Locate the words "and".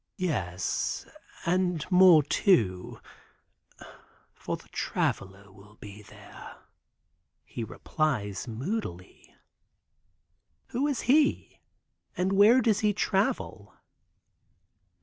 1.45-1.85, 12.17-12.33